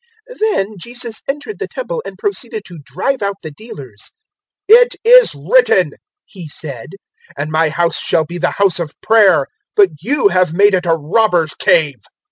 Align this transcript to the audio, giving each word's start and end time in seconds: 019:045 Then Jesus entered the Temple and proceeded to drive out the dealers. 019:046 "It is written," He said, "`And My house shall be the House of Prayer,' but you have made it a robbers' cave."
019:045 0.31 0.37
Then 0.39 0.77
Jesus 0.79 1.21
entered 1.27 1.59
the 1.59 1.67
Temple 1.67 2.01
and 2.07 2.17
proceeded 2.17 2.65
to 2.65 2.79
drive 2.83 3.21
out 3.21 3.35
the 3.43 3.51
dealers. 3.51 4.09
019:046 4.67 4.81
"It 4.81 4.95
is 5.03 5.35
written," 5.35 5.91
He 6.25 6.47
said, 6.49 6.89
"`And 7.37 7.49
My 7.49 7.69
house 7.69 7.99
shall 7.99 8.25
be 8.25 8.39
the 8.39 8.49
House 8.49 8.79
of 8.79 8.99
Prayer,' 9.03 9.45
but 9.75 9.89
you 10.01 10.29
have 10.29 10.55
made 10.55 10.73
it 10.73 10.87
a 10.87 10.95
robbers' 10.95 11.53
cave." 11.53 11.99